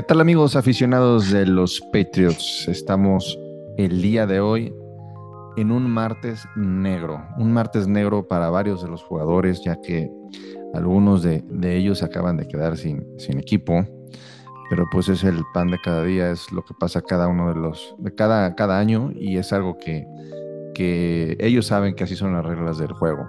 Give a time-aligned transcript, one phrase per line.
[0.00, 2.66] ¿Qué tal amigos aficionados de los Patriots?
[2.68, 3.38] Estamos
[3.76, 4.72] el día de hoy
[5.58, 10.10] en un martes negro, un martes negro para varios de los jugadores, ya que
[10.72, 13.84] algunos de, ellos acaban de quedar sin, equipo,
[14.70, 17.60] pero pues es el pan de cada día, es lo que pasa cada uno de
[17.60, 20.06] los, de cada, cada año y es algo que,
[20.74, 23.28] que ellos saben que así son las reglas del juego.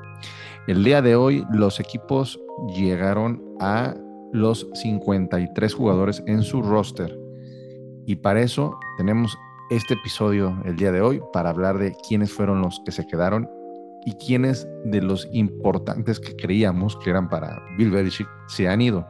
[0.68, 2.40] El día de hoy los equipos
[2.74, 3.94] llegaron a
[4.32, 7.18] los 53 jugadores en su roster.
[8.06, 9.38] Y para eso tenemos
[9.70, 13.50] este episodio el día de hoy para hablar de quiénes fueron los que se quedaron
[14.06, 19.06] y quiénes de los importantes que creíamos que eran para Bill Belichick se han ido.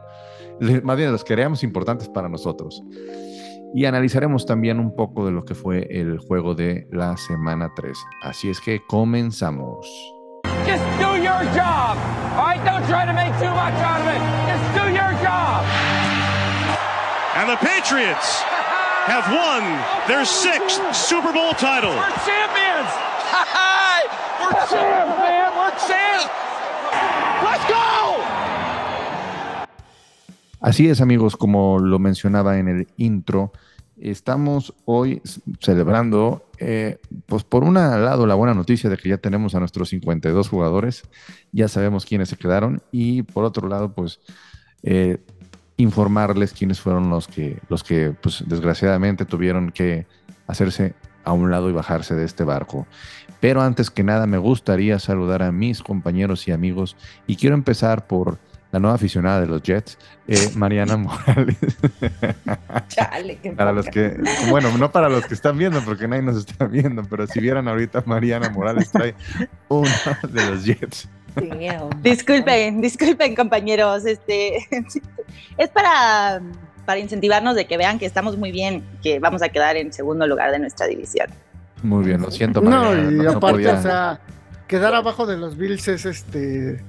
[0.82, 2.82] Más bien los creíamos importantes para nosotros.
[3.74, 7.96] Y analizaremos también un poco de lo que fue el juego de la semana 3.
[8.22, 9.86] Así es que comenzamos.
[10.66, 11.96] Just do your job.
[12.36, 14.20] All don't try to make too much out of it.
[14.46, 14.91] Just do.
[17.42, 18.40] And the Patriots
[19.10, 19.64] have won
[20.06, 21.90] their sixth Super Bowl title.
[21.90, 22.86] We're champions.
[24.38, 25.50] We're champs, man.
[25.58, 26.30] We're champs.
[27.42, 28.22] Let's go.
[30.60, 33.50] Así es, amigos, como lo mencionaba en el intro.
[34.00, 35.20] Estamos hoy
[35.58, 39.88] celebrando, eh, pues por un lado, la buena noticia de que ya tenemos a nuestros
[39.88, 41.02] 52 jugadores,
[41.50, 44.20] ya sabemos quiénes se quedaron, y por otro lado, pues
[44.84, 45.18] eh,
[45.76, 50.06] informarles quiénes fueron los que, los que pues, desgraciadamente tuvieron que
[50.46, 52.86] hacerse a un lado y bajarse de este barco.
[53.40, 58.06] Pero antes que nada, me gustaría saludar a mis compañeros y amigos, y quiero empezar
[58.06, 58.38] por
[58.70, 61.58] la nueva aficionada de los Jets, eh, Mariana Morales.
[62.88, 64.16] Chale, qué para los que,
[64.48, 67.68] bueno, no para los que están viendo, porque nadie nos está viendo, pero si vieran
[67.68, 69.14] ahorita Mariana Morales trae
[69.68, 69.90] uno
[70.28, 71.08] de los Jets.
[72.02, 74.58] disculpen, disculpen compañeros, este
[75.58, 76.40] es para,
[76.84, 80.26] para incentivarnos de que vean que estamos muy bien, que vamos a quedar en segundo
[80.26, 81.28] lugar de nuestra división.
[81.82, 82.62] Muy bien, lo siento.
[82.62, 84.20] Mariana, no, y aparte, o sea,
[84.68, 86.82] quedar abajo de los Bills es este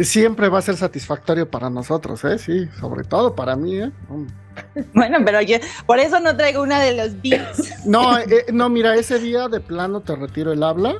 [0.00, 2.38] siempre va a ser satisfactorio para nosotros, ¿eh?
[2.38, 3.90] Sí, sobre todo para mí, ¿eh?
[4.94, 5.56] Bueno, pero yo
[5.86, 7.86] por eso no traigo una de los beats.
[7.86, 10.96] No, eh, no, mira, ese día de plano te retiro el habla.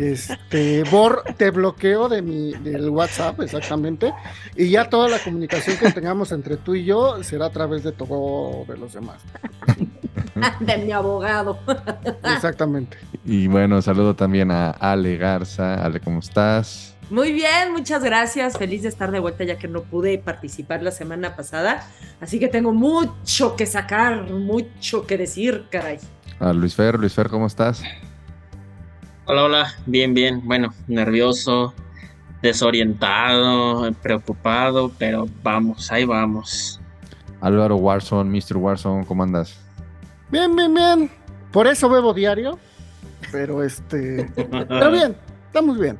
[0.00, 4.12] Este, Bor, te bloqueo de mi, del WhatsApp, exactamente.
[4.54, 7.92] Y ya toda la comunicación que tengamos entre tú y yo será a través de
[7.92, 9.22] todo de los demás.
[10.60, 11.58] De mi abogado.
[12.34, 12.98] Exactamente.
[13.24, 15.82] Y bueno, saludo también a Ale Garza.
[15.82, 16.94] Ale, ¿cómo estás?
[17.08, 18.58] Muy bien, muchas gracias.
[18.58, 21.88] Feliz de estar de vuelta ya que no pude participar la semana pasada.
[22.20, 25.98] Así que tengo mucho que sacar, mucho que decir, caray.
[26.40, 27.82] A Luis Fer, Luis Fer, ¿cómo estás?
[29.28, 30.40] Hola, hola, bien, bien.
[30.44, 31.74] Bueno, nervioso,
[32.42, 36.80] desorientado, preocupado, pero vamos, ahí vamos.
[37.40, 38.56] Álvaro Warson, Mr.
[38.56, 39.58] Warson, ¿cómo andas?
[40.30, 41.10] Bien, bien, bien.
[41.50, 42.56] Por eso bebo diario,
[43.32, 44.30] pero este...
[44.36, 45.16] pero bien,
[45.46, 45.98] estamos bien.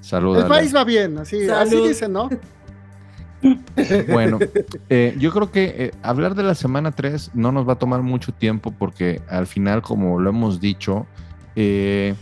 [0.00, 0.42] Saludos.
[0.42, 2.28] El país va bien, así, así dicen, ¿no?
[4.08, 4.40] Bueno,
[4.88, 8.02] eh, yo creo que eh, hablar de la semana 3 no nos va a tomar
[8.02, 11.06] mucho tiempo porque al final, como lo hemos dicho,
[11.54, 12.16] eh,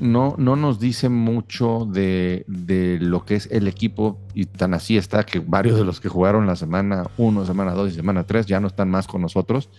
[0.00, 4.96] no, no nos dice mucho de, de, lo que es el equipo y tan así
[4.96, 8.46] está que varios de los que jugaron la semana 1, semana 2 y semana 3
[8.46, 9.70] ya no están más con nosotros,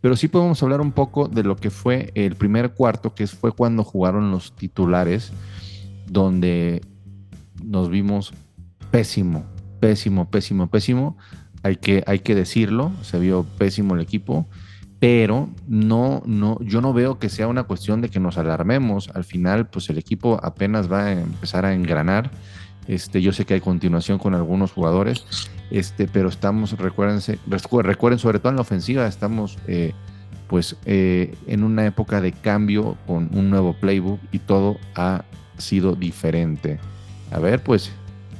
[0.00, 3.52] pero sí podemos hablar un poco de lo que fue el primer cuarto, que fue
[3.52, 5.32] cuando jugaron los titulares
[6.06, 6.82] donde
[7.64, 8.32] nos vimos
[8.90, 9.44] pésimo,
[9.80, 11.16] pésimo, pésimo, pésimo.
[11.62, 14.46] Hay que, hay que decirlo, se vio pésimo el equipo,
[14.98, 19.10] pero no, no, yo no veo que sea una cuestión de que nos alarmemos.
[19.14, 22.30] Al final, pues el equipo apenas va a empezar a engranar.
[22.88, 25.24] Este, yo sé que hay continuación con algunos jugadores,
[25.70, 29.92] este, pero estamos, recuérdense, recuerden sobre todo en la ofensiva, estamos eh,
[30.46, 35.24] pues eh, en una época de cambio con un nuevo playbook y todo ha
[35.58, 36.78] sido diferente.
[37.32, 37.90] A ver, pues,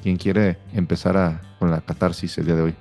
[0.05, 2.75] ¿quién quiere empezar con la catarsis el día de hoy?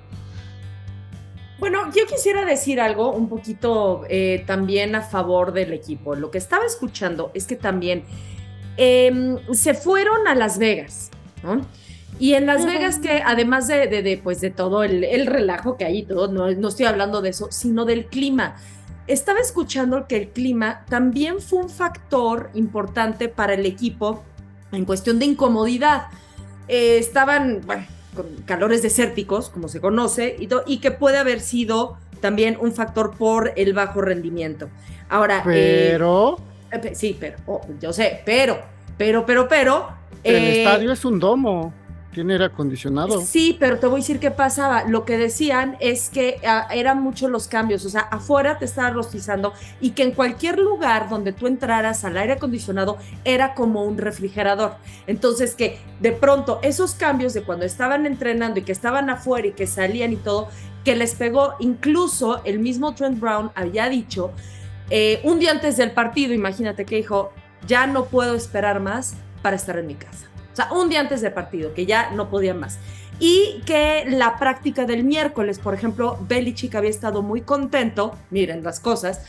[1.58, 6.14] Bueno, yo quisiera decir algo un poquito eh, también a favor del equipo.
[6.14, 8.04] Lo que estaba escuchando es que también
[8.76, 11.10] em, se fueron a Las Vegas,
[11.42, 11.66] ¿no?
[12.18, 16.02] Y en Las Vegas, que además de, pues de todo el, relajo que hay y
[16.02, 18.56] todo, no, no estoy hablando de eso, sino del clima
[19.06, 24.24] estaba escuchando que el clima también fue un factor importante para el equipo
[24.72, 26.08] en cuestión de incomodidad.
[26.68, 27.86] Eh, estaban, bueno,
[28.44, 33.52] calores desérticos, como se conoce, y, y, que puede haber sido también un factor por
[33.56, 34.68] el bajo rendimiento.
[35.08, 36.38] Ahora, eh, pero...
[36.72, 38.58] Eh, sí, pero, oh, yo sé, pero,
[38.96, 39.88] pero, pero, pero...
[40.24, 41.72] El estadio es un domo.
[42.16, 43.20] Tiene aire acondicionado.
[43.20, 44.84] Sí, pero te voy a decir qué pasaba.
[44.84, 47.84] Lo que decían es que ah, eran muchos los cambios.
[47.84, 49.52] O sea, afuera te estaba rostizando
[49.82, 54.76] y que en cualquier lugar donde tú entraras al aire acondicionado era como un refrigerador.
[55.06, 59.52] Entonces, que de pronto esos cambios de cuando estaban entrenando y que estaban afuera y
[59.52, 60.48] que salían y todo,
[60.86, 61.56] que les pegó.
[61.58, 64.32] Incluso el mismo Trent Brown había dicho
[64.88, 67.34] eh, un día antes del partido, imagínate que dijo,
[67.66, 70.28] ya no puedo esperar más para estar en mi casa.
[70.56, 72.78] O sea, un día antes del partido, que ya no podía más.
[73.20, 78.80] Y que la práctica del miércoles, por ejemplo, Belichick había estado muy contento, miren las
[78.80, 79.20] cosas,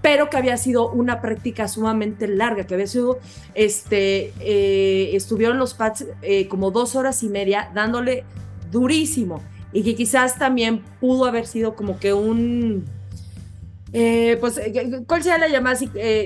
[0.00, 3.18] pero que había sido una práctica sumamente larga, que había sido,
[3.54, 8.24] este, eh, estuvieron los Pats eh, como dos horas y media dándole
[8.70, 9.42] durísimo
[9.74, 12.86] y que quizás también pudo haber sido como que un,
[13.92, 14.58] eh, pues,
[15.06, 15.78] ¿cuál sea la llamada,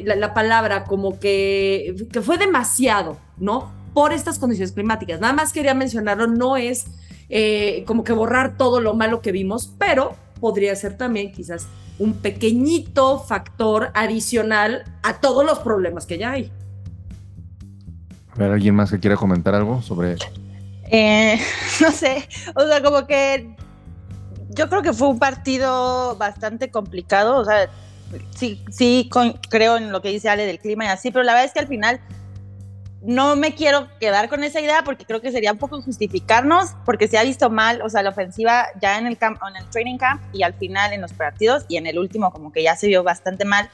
[0.04, 0.84] la, la, palabra?
[0.84, 3.82] Como que, que fue demasiado, ¿no?
[3.94, 5.20] Por estas condiciones climáticas.
[5.20, 6.86] Nada más quería mencionarlo, no es
[7.28, 11.66] eh, como que borrar todo lo malo que vimos, pero podría ser también quizás
[11.98, 16.52] un pequeñito factor adicional a todos los problemas que ya hay.
[18.32, 20.16] A ver, ¿alguien más que quiera comentar algo sobre...?
[20.90, 21.40] Eh,
[21.80, 23.56] no sé, o sea, como que
[24.50, 27.70] yo creo que fue un partido bastante complicado, o sea,
[28.34, 29.08] sí, sí
[29.48, 31.60] creo en lo que dice Ale del clima y así, pero la verdad es que
[31.60, 32.00] al final
[33.04, 37.08] no me quiero quedar con esa idea porque creo que sería un poco justificarnos, porque
[37.08, 39.98] se ha visto mal, o sea, la ofensiva ya en el, camp, en el training
[39.98, 42.86] camp y al final en los partidos y en el último como que ya se
[42.86, 43.68] vio bastante mal.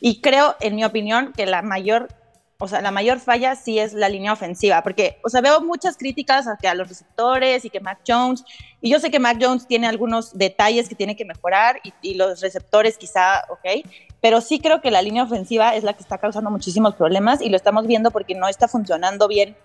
[0.00, 2.08] Y creo, en mi opinión, que la mayor,
[2.58, 5.96] o sea, la mayor falla sí es la línea ofensiva, porque, o sea, veo muchas
[5.96, 8.44] críticas hacia los receptores y que Mac Jones,
[8.80, 12.14] y yo sé que Mac Jones tiene algunos detalles que tiene que mejorar y, y
[12.14, 13.86] los receptores quizá, ok,
[14.20, 17.50] pero sí creo que la línea ofensiva es la que está causando muchísimos problemas y
[17.50, 19.56] lo estamos viendo porque no está funcionando bien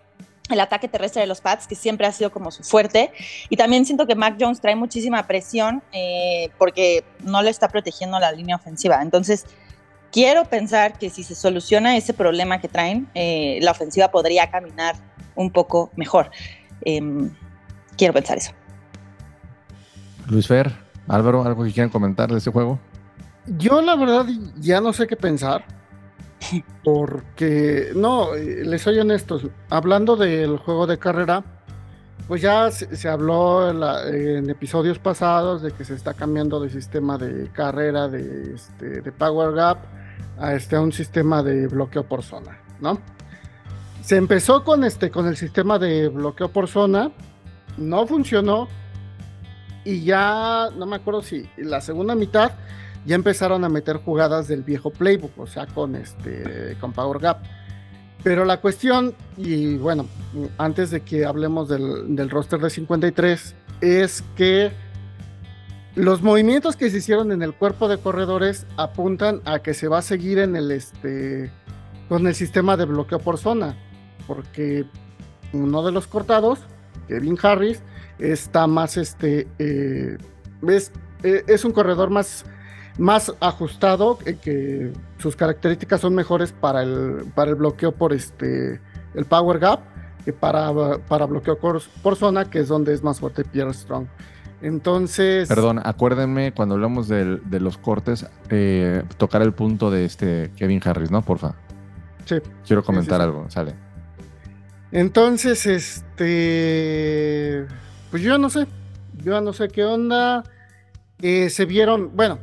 [0.49, 3.11] el ataque terrestre de los Pats, que siempre ha sido como su fuerte.
[3.49, 8.19] Y también siento que Mac Jones trae muchísima presión eh, porque no le está protegiendo
[8.19, 9.01] la línea ofensiva.
[9.01, 9.45] Entonces,
[10.11, 14.95] quiero pensar que si se soluciona ese problema que traen, eh, la ofensiva podría caminar
[15.35, 16.29] un poco mejor.
[16.81, 17.31] Em,
[17.97, 18.51] quiero pensar eso.
[20.27, 20.71] Luis Fer,
[21.07, 22.79] Álvaro, ¿algo que quieran comentar de este juego?
[23.57, 24.25] Yo la verdad
[24.57, 25.63] ya no sé qué pensar.
[26.83, 31.43] Porque, no, eh, les soy honesto, hablando del juego de carrera,
[32.27, 37.49] pues ya se, habló en, episodios pasados de que se está cambiando de sistema de
[37.51, 39.77] carrera de, este, de Power Gap
[40.37, 42.99] a, este, a un sistema de bloqueo por zona, ¿no?
[44.01, 47.11] Se empezó con, este, con el sistema de bloqueo por zona,
[47.77, 48.67] no funcionó
[49.83, 52.51] y ya, no me acuerdo si la segunda mitad
[53.05, 57.43] ya empezaron a meter jugadas del viejo playbook, o sea, con este con Power Gap.
[58.23, 60.05] Pero la cuestión, y bueno,
[60.59, 64.71] antes de que hablemos del, roster de 53, es que
[65.95, 69.99] los movimientos que se hicieron en el cuerpo de corredores apuntan a que se va
[69.99, 71.51] a seguir en el este
[72.07, 73.77] con el sistema de bloqueo por zona,
[74.27, 74.85] porque
[75.53, 76.59] uno de los cortados,
[77.07, 77.81] Kevin Harris,
[78.19, 80.17] está más este eh,
[80.67, 80.91] es,
[81.23, 82.45] eh, es un corredor más
[83.39, 88.81] ajustado, eh, que sus características son mejores para el, para el bloqueo por este,
[89.13, 89.91] el power gap
[90.23, 90.69] que para
[91.25, 94.07] bloqueo por, zona, que es donde es más fuerte Pierre Strong.
[94.61, 95.47] Entonces.
[95.47, 101.11] Perdón, acuérdenme cuando hablamos de, los cortes, eh, tocar el punto de este Kevin Harris,
[101.11, 101.23] ¿no?
[101.23, 101.55] Porfa.
[102.25, 102.35] Sí.
[102.65, 103.73] Quiero comentar algo, sale.
[104.91, 107.65] Entonces, este.
[108.11, 108.67] Pues yo no sé.
[109.23, 110.43] Yo no sé qué onda.
[111.21, 112.39] Eh, se vieron, bueno,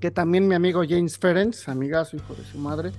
[0.00, 2.90] que también mi amigo James Ferenc, amigazo, hijo de su madre,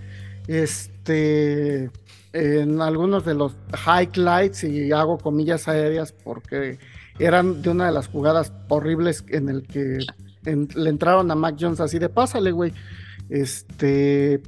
[0.48, 1.90] este,
[2.32, 3.54] en algunos de los
[3.86, 6.80] highlights, y hago comillas aéreas porque
[7.20, 10.00] eran de una de las jugadas horribles en el que
[10.44, 12.74] le entraron a Mac Jones así de pásale, güey.
[13.30, 14.42] Este,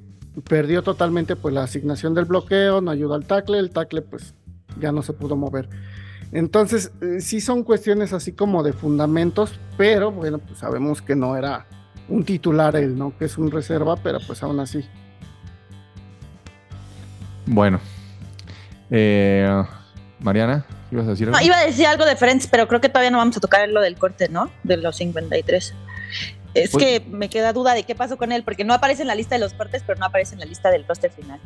[0.47, 4.33] perdió totalmente pues la asignación del bloqueo, no ayudó al tackle, el tackle pues
[4.79, 5.69] ya no se pudo mover.
[6.31, 11.37] Entonces, eh, sí son cuestiones así como de fundamentos, pero bueno, pues sabemos que no
[11.37, 11.67] era
[12.09, 13.15] un titular él, ¿no?
[13.17, 14.83] Que es un reserva, pero pues aún así.
[17.45, 17.79] Bueno.
[18.89, 19.63] Eh,
[20.19, 21.39] Mariana, ¿ibas a decir algo?
[21.41, 23.81] iba a decir algo de Friends, pero creo que todavía no vamos a tocar lo
[23.81, 24.51] del corte, ¿no?
[24.63, 25.73] De los 53.
[26.53, 29.07] Es pues que me queda duda de qué pasó con él, porque no aparece en
[29.07, 31.39] la lista de los cortes, pero no aparece en la lista del roster final.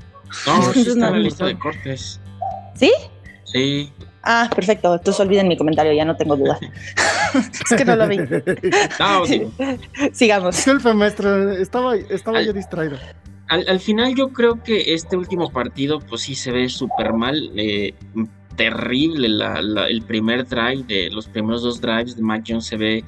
[0.46, 2.20] No, sí está en la lista de cortes.
[2.76, 2.92] ¿Sí?
[3.46, 3.94] Sí.
[4.24, 4.94] Ah, perfecto.
[4.94, 6.60] Entonces olviden mi comentario, ya no tengo duda.
[7.34, 8.18] es que no lo vi.
[9.00, 9.24] No,
[10.12, 10.56] Sigamos.
[10.58, 12.98] Disculpe, maestro, estaba, estaba yo distraído.
[13.48, 17.52] Al, final yo creo que este último partido, pues sí se ve súper mal.
[17.56, 17.94] Eh,
[18.58, 23.06] terrible el primer drive, de los primeros dos drives de Mac Jones se ve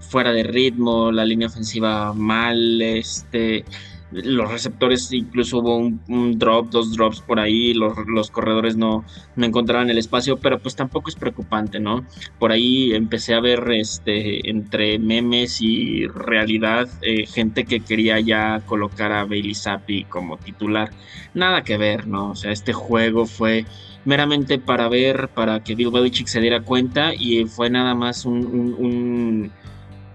[0.00, 3.64] fuera de ritmo, la línea ofensiva mal, este,
[4.10, 9.04] los receptores incluso hubo un, drop, dos drops por ahí, los, corredores no,
[9.36, 12.04] no, encontraban el espacio, pero pues tampoco es preocupante, ¿no?
[12.38, 18.62] Por ahí empecé a ver este, entre memes y realidad eh, gente que quería ya
[18.66, 20.90] colocar a Bailey Zappi como titular.
[21.34, 22.30] Nada que ver, ¿no?
[22.30, 23.66] O sea, este juego fue
[24.04, 29.52] meramente para ver, para que Bill Belichick se diera cuenta y fue nada más un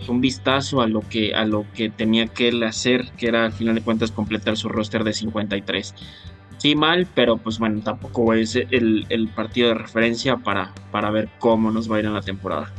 [0.10, 3.54] un vistazo a lo que a lo que tenía que él hacer, que era al
[3.54, 5.94] final de cuentas completar su roster de 53.
[6.58, 11.30] Sí, mal, pero pues bueno, tampoco es el, el partido de referencia para, para ver
[11.40, 12.72] cómo nos va a ir en la temporada.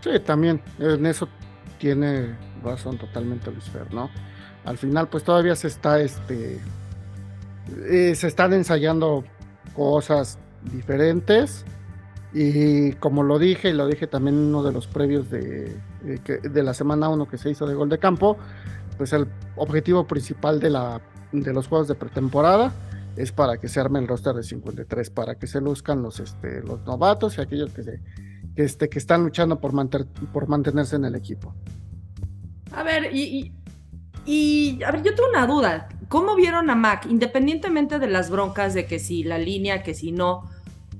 [0.00, 1.28] Sí, también, en eso
[1.78, 4.08] tiene razón totalmente Luis ¿no?
[4.64, 6.58] Al final, pues todavía se está, este,
[7.90, 9.24] eh, se están ensayando
[9.78, 10.38] cosas
[10.72, 11.64] diferentes
[12.34, 16.62] y como lo dije, y lo dije también en uno de los previos de, de,
[16.62, 18.36] la semana 1 que se hizo de gol de campo,
[18.96, 21.00] pues el objetivo principal de, la,
[21.32, 22.72] de los juegos de pretemporada
[23.16, 26.60] es para que se arme el roster de 53, para que se luzcan los, este,
[26.62, 28.00] los novatos y aquellos que, se,
[28.54, 29.72] que, este, que están luchando por,
[30.32, 31.54] por mantenerse en el equipo.
[32.72, 33.52] A ver, y,
[34.84, 35.88] a ver, yo tengo una duda.
[36.08, 37.06] ¿Cómo vieron a Mac?
[37.08, 40.48] Independientemente de las broncas de que si la línea, que si no,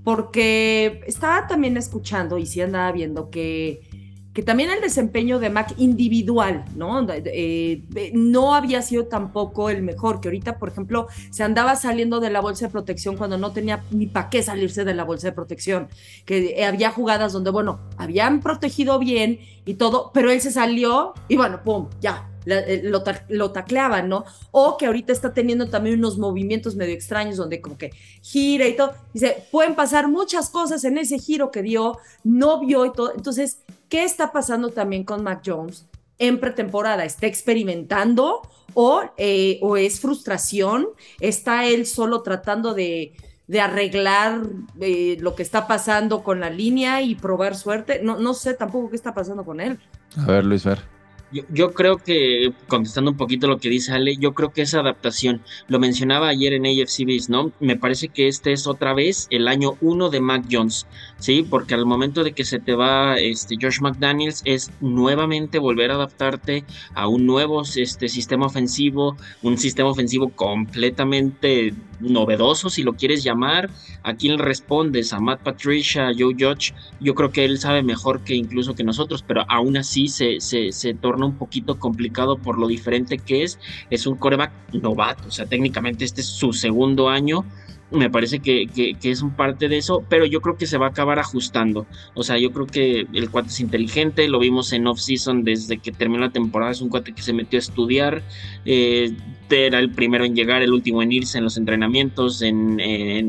[0.04, 3.88] porque estaba también escuchando y sí andaba viendo que,
[4.32, 7.06] que también el desempeño de Mac individual, ¿no?
[7.10, 12.30] Eh, no había sido tampoco el mejor, que ahorita, por ejemplo, se andaba saliendo de
[12.30, 15.32] la bolsa de protección cuando no tenía ni para qué salirse de la bolsa de
[15.32, 15.88] protección,
[16.24, 21.36] que había jugadas donde, bueno, habían protegido bien y todo, pero él se salió y
[21.36, 22.82] bueno, pum, ya, eh,
[23.28, 24.24] lo, tacleaban, ¿no?
[24.50, 27.90] O que ahorita está teniendo también unos movimientos medio extraños donde como que
[28.22, 28.94] gira y todo.
[29.12, 33.12] Dice, pueden pasar muchas cosas en ese giro que dio, no vio y todo.
[33.14, 35.86] Entonces, ¿qué está pasando también con Mac Jones
[36.18, 37.04] en pretemporada?
[37.04, 38.42] ¿Está experimentando
[38.74, 40.88] o, eh, o es frustración?
[41.20, 43.12] ¿Está él solo tratando de
[43.60, 44.40] arreglar
[44.80, 48.00] eh, lo que está pasando con la línea y probar suerte.
[48.02, 49.78] No, no sé tampoco qué está pasando con él.
[50.16, 50.97] A ver, Luis Ver.
[51.30, 55.42] Yo, creo que, contestando un poquito lo que dice Ale, yo creo que esa adaptación,
[55.66, 57.52] lo mencionaba ayer en AFC ¿no?
[57.60, 60.86] Me parece que este es otra vez el año uno de Mac Jones,
[61.18, 61.46] ¿sí?
[61.48, 65.96] Porque al momento de que se te va este, Josh McDaniels es nuevamente volver a
[65.96, 73.22] adaptarte a un nuevo este, sistema ofensivo, un sistema ofensivo completamente novedoso, si lo quieres
[73.22, 73.70] llamar.
[74.02, 75.12] ¿A quién respondes?
[75.12, 76.72] ¿A Matt Patricia, a Joe Judge?
[77.00, 80.72] Yo creo que él sabe mejor que incluso que nosotros, pero aún así se, se,
[80.72, 83.58] se torna un poquito complicado por lo diferente que es.
[83.90, 87.44] Es un coreback novato, o sea, técnicamente este es su segundo año
[87.90, 88.68] me parece que,
[89.02, 91.86] es un parte de eso, pero yo creo que se va a acabar ajustando.
[92.14, 95.92] O sea, yo creo que el cuate es inteligente, lo vimos en off-season desde que
[95.92, 98.22] terminó la temporada, es un cuate que se metió a estudiar,
[98.64, 99.12] eh,
[99.50, 102.76] era el primero en llegar, el último en irse en los entrenamientos, en,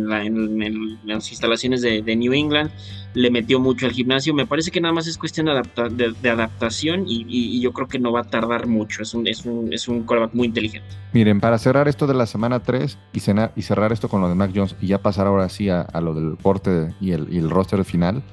[0.07, 2.71] las instalaciones de, New England,
[3.13, 7.59] le metió mucho al gimnasio, me parece que nada más es cuestión de, adaptación y,
[7.59, 10.47] yo creo que no va a tardar mucho, es un, es un, es un muy
[10.47, 10.87] inteligente.
[11.13, 14.75] Miren, para cerrar esto de la semana 3 y, cerrar esto con lo demás Jones
[14.81, 18.23] y ya pasar ahora sí a, lo del porte y el, y roster final.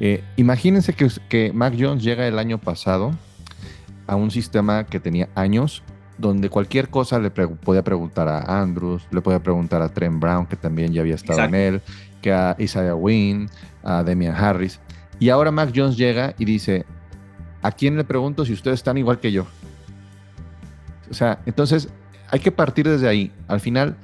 [0.00, 3.12] Eh, imagínense que, que Mac Jones llega el año pasado
[4.06, 5.82] a un sistema que tenía años,
[6.18, 10.56] donde cualquier cosa le podía preguntar a Andrews, le podía preguntar a Trent Brown, que
[10.56, 11.82] también ya había estado en él,
[12.20, 13.48] que a Isaiah Wynn,
[13.82, 14.80] a Demian Harris.
[15.18, 16.84] Y ahora Mac Jones llega y dice,
[17.62, 19.46] ¿a quién le pregunto si ustedes están igual que yo?
[21.10, 21.88] O sea, entonces
[22.30, 23.30] hay que partir desde ahí.
[23.46, 23.96] Al final,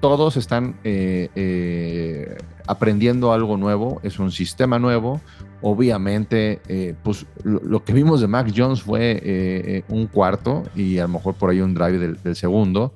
[0.00, 5.20] todos están eh, eh, aprendiendo algo nuevo, es un sistema nuevo.
[5.62, 11.08] Obviamente, eh, pues lo, que vimos de Mac Jones fue un cuarto y a lo
[11.08, 12.94] mejor por ahí un drive del, segundo.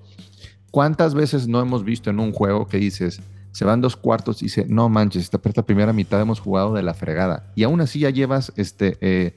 [0.71, 3.23] ¿Cuántas veces no hemos visto en un juego que dices,
[3.53, 6.83] se van dos cuartos y dice, no manches, esta, esta primera mitad hemos jugado de
[6.83, 7.51] la fregada.
[7.55, 9.35] Y aún así ya llevas este,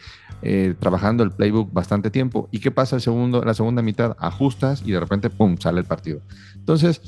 [0.79, 2.49] trabajando el playbook bastante tiempo.
[2.51, 4.17] ¿Y qué pasa el segundo, la segunda mitad?
[4.19, 6.19] Ajustas y de repente, ¡pum!, sale el partido.
[6.55, 7.01] Entonces,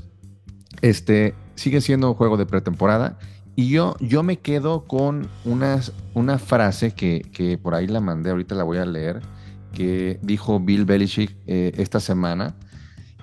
[0.82, 3.18] este, sigue siendo un juego de pretemporada.
[3.56, 8.56] Y yo, yo me quedo con unas, una frase que, por ahí la mandé, ahorita
[8.56, 9.22] la voy a leer,
[9.74, 12.56] que dijo Bill Belichick eh, esta semana,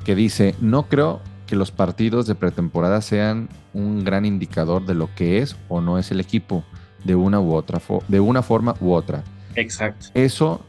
[0.05, 5.13] que dice, no creo que los partidos de pretemporada sean un gran indicador de lo
[5.15, 6.65] que es o no es el equipo,
[7.05, 9.25] de una u otra, de una forma u otra.
[9.57, 10.07] Exacto.
[10.15, 10.65] Eso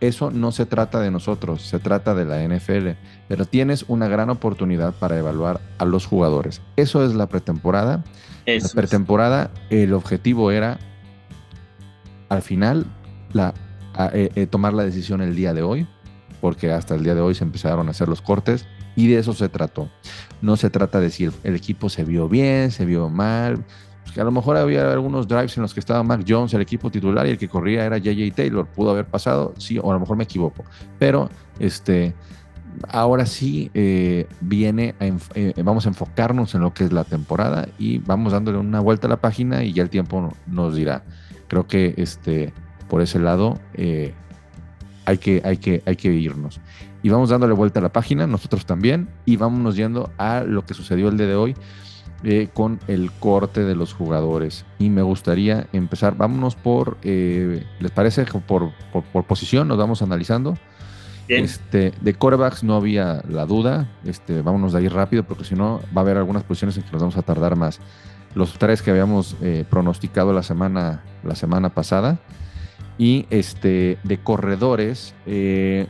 [0.00, 2.90] eso no se trata de nosotros, se trata de la NFL,
[3.28, 6.62] pero tienes una gran oportunidad para evaluar a los jugadores.
[6.76, 8.02] Eso es la pretemporada.
[8.56, 8.74] Eso La es.
[8.74, 10.78] pretemporada, el objetivo era
[12.28, 12.86] al final
[13.32, 13.54] la,
[13.94, 15.86] a- eh, eh, tomar la decisión el día de hoy,
[16.40, 18.66] porque hasta el día de hoy se empezaron a hacer los cortes
[18.96, 19.90] y de eso se trató.
[20.42, 23.64] No se trata de si el, el equipo se vio bien, se vio mal.
[24.02, 26.60] pues que a lo mejor había algunos drives en los que estaba Mac Jones, el
[26.62, 28.66] equipo titular, y el que corría era JJ Taylor.
[28.66, 30.64] Pudo haber pasado, sí, o a lo mejor me equivoco.
[30.98, 31.28] Pero
[31.58, 32.14] este,
[32.88, 37.68] ahora sí eh, viene, a eh, vamos a enfocarnos en lo que es la temporada
[37.78, 41.04] y vamos dándole una vuelta a la página y ya el tiempo no- nos dirá.
[41.48, 42.52] Creo que este,
[42.88, 44.14] por ese lado eh,
[45.04, 46.60] hay, que, hay, que, hay que irnos.
[47.02, 50.74] Y vamos dándole vuelta a la página, nosotros también, y vámonos yendo a lo que
[50.74, 51.54] sucedió el día de hoy
[52.52, 54.66] con el corte de los jugadores.
[54.78, 58.26] Y me gustaría empezar, vámonos por, ¿les parece?
[58.46, 58.72] Por,
[59.12, 60.58] por posición, nos vamos analizando.
[61.30, 61.44] Bien.
[61.44, 63.86] Este, de corebacks no había la duda.
[64.04, 66.90] Este, vámonos de ahí rápido porque si no va a haber algunas posiciones en que
[66.92, 67.78] nos vamos a tardar más.
[68.34, 72.18] Los tres que habíamos eh, pronosticado la semana, la semana pasada.
[72.98, 75.86] Y este, de corredores, eh,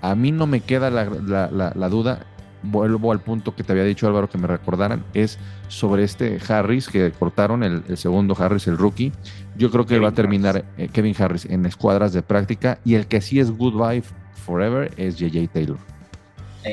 [0.00, 2.20] a mí no me queda la, la- la- la duda.
[2.62, 5.04] Vuelvo al punto que te había dicho Álvaro que me recordaran.
[5.14, 9.12] Es sobre este Harris que cortaron, el, el segundo Harris, el rookie.
[9.56, 12.78] Yo creo que Kevin va a terminar eh, Kevin Harris en escuadras de práctica.
[12.86, 14.02] Y el que sí es goodbye
[14.38, 15.78] forever es JJ Taylor.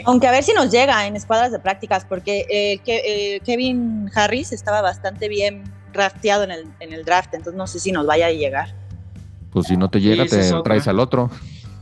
[0.06, 4.10] Aunque a ver si nos llega en escuadras de prácticas, porque eh, que- eh, Kevin
[4.14, 8.06] Harris estaba bastante bien drafteado en el, en el draft, entonces no sé si nos
[8.06, 8.76] vaya a llegar.
[9.52, 11.30] Pues si no te llega, te traes al otro.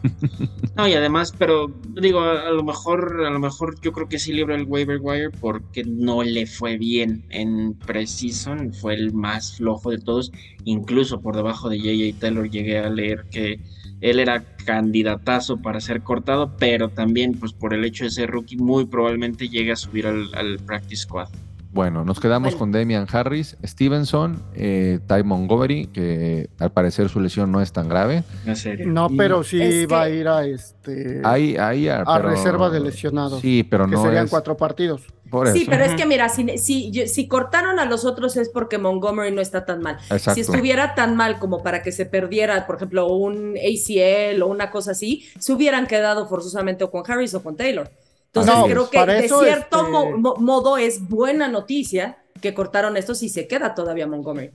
[0.76, 4.34] No, y además, pero digo, a, lo mejor, a lo mejor yo creo que sí
[4.34, 9.92] libra el waiver wire porque no le fue bien en Precision, fue el más flojo
[9.92, 10.32] de todos,
[10.66, 13.60] incluso por debajo de JJ Taylor llegué a leer que
[14.02, 18.58] él era candidatazo para ser cortado, pero también pues por el hecho de ser rookie
[18.58, 21.30] muy probablemente llegue a subir al practice squad.
[21.74, 22.60] Bueno, nos quedamos Bueno.
[22.60, 27.90] con Damian Harris, Stevenson, eh, Ty Montgomery, que al parecer su lesión no es tan
[27.90, 28.24] grave.
[28.46, 28.86] En serio.
[28.88, 32.80] No, pero sí Es va a ir a este Ahí, ahí, a pero- reserva de
[32.80, 33.42] lesionados.
[33.42, 35.02] Sí, pero que no serían es cuatro partidos.
[35.32, 35.72] por Sí, eso.
[35.72, 39.32] pero es que mira, si, si, yo- si cortaron a los otros es porque Montgomery
[39.34, 39.98] no está tan mal.
[40.12, 40.36] Exacto.
[40.36, 44.70] Si estuviera tan mal como para que se perdiera, por ejemplo, un ACL o una
[44.70, 47.90] cosa así, se hubieran quedado forzosamente o con Harris o con Taylor.
[48.36, 52.98] Entonces No, creo que de cierto este- mo- mo- modo es buena noticia que cortaron
[52.98, 54.52] estos y se queda todavía Montgomery.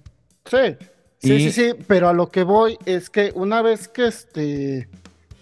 [0.47, 0.77] Sí,
[1.19, 4.89] sí, Y- sí, sí, pero a lo que voy es que una vez que este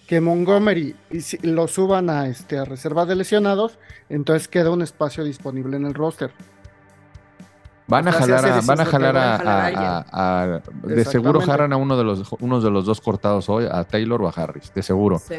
[0.05, 4.81] que Montgomery y si- lo suban a este a reserva de lesionados, entonces queda un
[4.83, 6.31] espacio disponible en el roster.
[7.89, 9.79] Van a O sea, se jalar a, van a jalar van a, a jalar a
[9.79, 13.47] a- a- a- de seguro jalan a uno de los unos de los dos cortados
[13.49, 15.19] hoy, a Taylor o a Harris, de seguro.
[15.19, 15.35] Sí.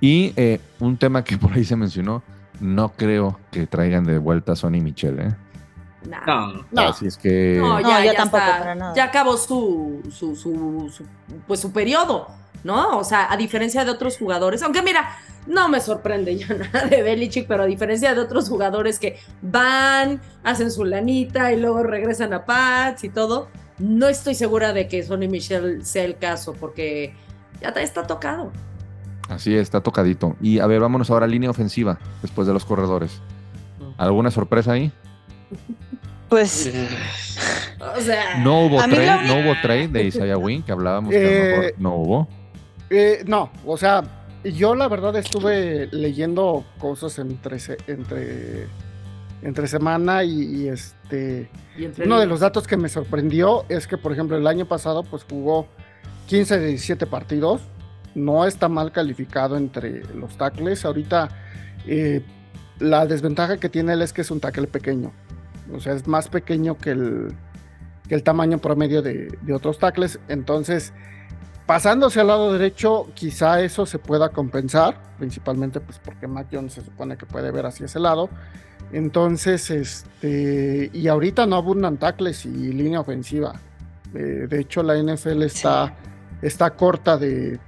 [0.00, 2.22] Y eh, un tema que por ahí se mencionó,
[2.62, 5.34] no creo que traigan de vuelta a Sonny Michel, ¿eh?
[6.08, 6.24] Nah.
[6.26, 6.80] No, No.
[6.88, 8.58] Así es que No, No, ya, yo ya tampoco, está.
[8.58, 8.94] para nada.
[8.94, 11.06] Ya acabó su, su, su, su-
[11.46, 12.26] pues su periodo,
[12.64, 12.98] ¿no?
[12.98, 15.10] O sea, a diferencia de otros jugadores, aunque mira,
[15.46, 20.20] no me sorprende ya nada de Belichick, pero a diferencia de otros jugadores que van,
[20.42, 23.48] hacen su lanita y luego regresan a Pats y todo,
[23.78, 27.14] no estoy segura de que Sonny Michel sea el caso, porque
[27.60, 28.50] ya está- está tocado.
[29.34, 30.36] Así está tocadito.
[30.40, 33.20] Y a ver, vámonos ahora a línea ofensiva, después de los corredores.
[33.98, 34.90] ¿Alguna sorpresa ahí?
[36.28, 36.72] Pues
[37.96, 41.18] O sea, No hubo trade, la no hubo trade de Isaiah Wynn, que hablábamos que
[41.18, 42.28] a lo mejor Eh, no hubo.
[42.90, 44.02] Eh, no, o sea,
[44.44, 48.66] yo la verdad estuve leyendo cosas entre se- entre
[49.42, 53.88] entre semana y, y, este y entre Uno de los datos que me sorprendió es
[53.88, 55.66] que, por ejemplo, el año pasado pues jugó
[56.28, 57.60] 15 de 17 partidos.
[58.14, 60.84] No está mal calificado entre los tackles.
[60.84, 61.28] Ahorita
[61.86, 62.22] eh,
[62.78, 65.12] la desventaja que tiene él es que es un tackle pequeño.
[65.72, 67.34] O sea, es más pequeño que el,
[68.08, 70.18] que el tamaño promedio de, de otros tackles.
[70.28, 70.92] Entonces,
[71.66, 75.00] pasándose al lado derecho, quizá eso se pueda compensar.
[75.18, 78.28] Principalmente pues porque Mac Jones se supone que puede ver hacia ese lado.
[78.92, 83.54] Entonces, este, y ahorita no abundan tackles y línea ofensiva.
[84.14, 85.94] Eh, de hecho, la NFL está,
[86.42, 87.58] está corta de,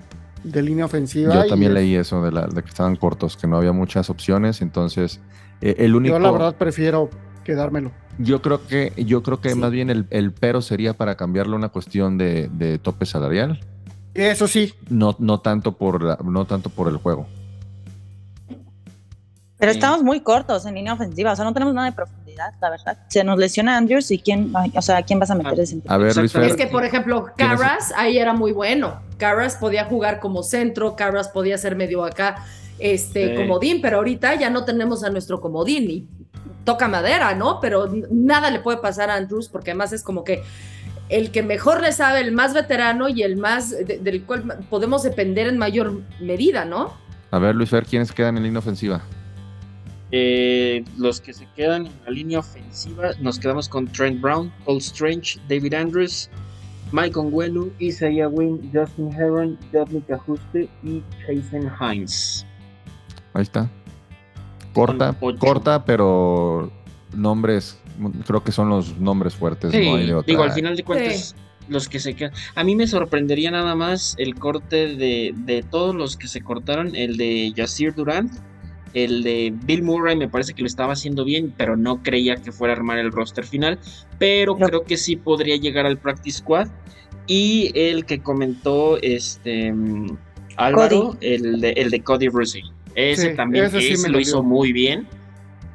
[0.45, 1.35] de línea ofensiva.
[1.35, 4.61] Yo también leí eso de, la, de que estaban cortos, que no había muchas opciones,
[4.63, 5.21] entonces
[5.61, 6.15] eh, el único...
[6.15, 7.11] Yo la verdad prefiero
[7.43, 7.91] quedármelo.
[8.19, 9.59] Yo creo que, yo creo que Sí.
[9.59, 13.59] más bien el, el pero sería para cambiarle una cuestión de, de tope salarial,
[14.15, 17.27] Eso sí, no, no, tanto por la- no tanto por el juego.
[19.59, 22.24] Pero estamos muy cortos en línea ofensiva, o sea, no tenemos nada de profundidad.
[22.61, 22.99] La verdad.
[23.09, 25.81] Se nos lesiona Andrews y quién, o sea, ¿quién vas a meter A- ese?
[25.87, 27.27] A ver, Luis Fer, Es que, por ejemplo.
[27.37, 29.01] Carras ahí era muy bueno.
[29.19, 32.45] Carras podía jugar como centro, Carras podía ser medio acá,
[32.79, 33.37] este, Sí.
[33.43, 36.09] comodín, pero ahorita ya no tenemos a nuestro comodín y
[36.65, 37.61] toca madera, ¿no?
[37.61, 40.43] Pero nada le puede pasar a Andrews porque además es como que
[41.11, 45.03] el que mejor le sabe, el más veterano y el más de- del cual podemos
[45.03, 46.93] depender en mayor medida, ¿no?
[47.31, 49.03] a ver, Luis Fer, ¿quiénes quedan en línea ofensiva?
[50.17, 54.79] Eh, los que se quedan en la línea ofensiva, nos quedamos con Trent Brown, Paul
[54.79, 56.31] Strange, David Andrews,
[56.93, 62.47] Mike Onwenu, Isaiah Wynn, Justin Heron, Dominic Ajuste y Jason Hines.
[63.33, 63.69] Ahí está.
[64.73, 66.71] Corta, corta, pero
[67.13, 67.77] nombres,
[68.25, 69.73] creo que son los nombres fuertes.
[69.73, 70.31] Sí, no hay de otra.
[70.31, 71.35] digo, al final de cuentas,
[71.69, 72.33] los que se quedan.
[72.55, 76.95] A mí me sorprendería nada más el corte de, de todos los que se cortaron,
[76.95, 78.33] el de Yasir Durant,
[78.95, 82.53] el de Bill Murray, me parece que lo estaba haciendo bien, pero no creía que
[82.53, 83.79] fuera a armar el roster final.
[84.19, 84.67] Pero No.
[84.67, 86.69] creo que sí podría llegar al practice squad.
[87.27, 90.17] Y el que comentó este mm,
[90.57, 92.65] Álvaro, el de, el de Cody Russell.
[92.95, 95.07] Ese Sí, también ese ese lo lo hizo muy bien.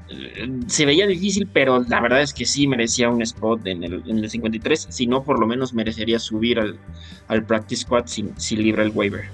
[0.10, 4.04] Eh, Se veía difícil, pero la verdad es que sí merecía un spot en el,
[4.08, 4.88] en el 53.
[4.90, 6.78] Si no, por lo menos merecería subir al,
[7.28, 9.26] al practice squad si, si libra el waiver.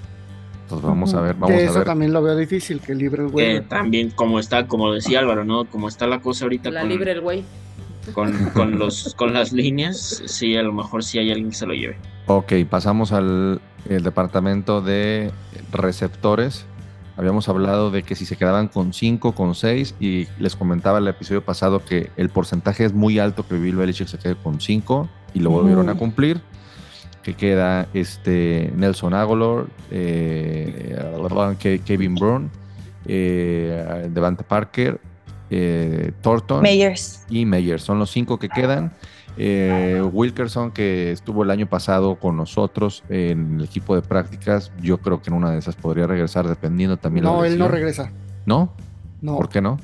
[0.68, 1.84] Pues vamos a ver, Que vamos a eso ver.
[1.84, 3.60] también lo veo difícil, que libre el Eh, güey.
[3.62, 5.64] también, como está, como decía Álvaro, ¿no?
[5.66, 7.44] Como está la cosa ahorita La con, libre el güey.
[8.12, 11.66] con, con los, con las líneas, sí, a lo mejor sí hay alguien que se
[11.66, 11.96] lo lleve.
[12.26, 15.30] Ok, pasamos al el departamento de
[15.72, 16.66] receptores.
[17.16, 21.08] Habíamos hablado de que si se quedaban con 5, con 6, y les comentaba el
[21.08, 25.08] episodio pasado que el porcentaje es muy alto que Bill Belichick se quede con 5,
[25.32, 26.40] y lo volvieron a cumplir.
[27.26, 30.96] Que queda este Nelson Aguilar, eh,
[31.58, 32.48] Ke- Kevin Brown,
[33.04, 35.00] eh, Devante Parker,
[35.50, 37.24] eh, Thornton Meyers.
[37.28, 37.80] y Meyer.
[37.80, 38.92] Son los cinco que quedan.
[39.38, 44.98] Eh, Wilkerson, que estuvo el año pasado con nosotros en el equipo de prácticas, yo
[44.98, 48.12] creo que en una de esas podría regresar, dependiendo también No, la él no regresa.
[48.46, 48.72] ¿No?
[49.20, 49.36] No.
[49.36, 49.78] ¿Por qué no?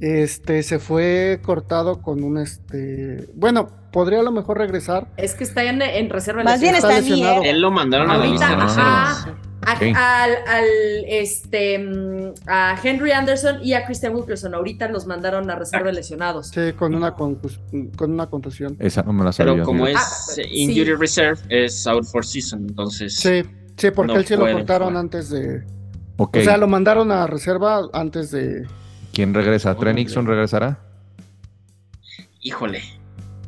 [0.00, 3.28] Este se fue cortado con un este.
[3.36, 5.08] Bueno, podría a lo mejor regresar.
[5.16, 7.38] Es que está en, en reserva Más bien está está.
[7.38, 9.24] Él lo mandaron a la Ahorita, lista ajá.
[9.24, 9.96] reservas.
[9.96, 10.64] A, al, al,
[11.08, 14.54] este, a Henry Anderson y a Christian Wilkerson.
[14.54, 16.48] Ahorita los mandaron a reserva de lesionados.
[16.48, 17.58] Sí, con una, concus-
[17.96, 18.76] con una contusión.
[18.80, 19.54] Esa no me la sabía.
[19.54, 20.00] Pero como es Ah,
[20.34, 20.42] sí.
[20.42, 23.16] Injury Reserve, es out for season, entonces...
[23.16, 23.44] Sí,
[23.78, 25.00] sí, porque No él sí lo cortaron jugar.
[25.04, 25.64] antes de.
[26.18, 28.66] Ok, O sea, lo mandaron a reserva antes de.
[29.14, 29.70] ¿quién regresa?
[29.74, 29.94] ¿Trey Órale.
[30.04, 30.80] Nixon regresará?
[32.42, 32.82] Híjole,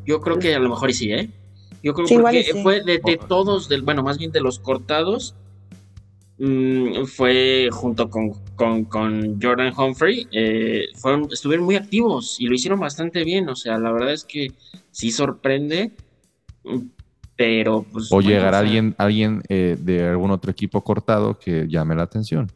[0.09, 1.29] yo creo que a lo mejor y sí, ¿eh?
[1.83, 2.63] Yo creo Sí, sí.
[2.63, 5.35] fue de, de todos, del, bueno, más bien de los cortados,
[6.39, 12.55] mm, fue junto con, con, con Jordan Humphrey, eh, fueron, estuvieron muy activos y lo
[12.55, 14.51] hicieron bastante bien, o sea, la verdad es que
[14.89, 15.91] sí sorprende,
[16.63, 16.79] mm,
[17.35, 18.11] pero pues...
[18.11, 21.93] ¿O bueno, llegará o sea, alguien, alguien eh, de algún otro equipo cortado que llame
[21.95, 22.51] la atención?